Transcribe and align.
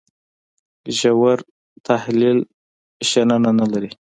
ژور 0.97 1.39
تحلیل 1.87 2.39
شننه 3.09 3.51
نه 3.59 3.65
لري. 3.71 3.91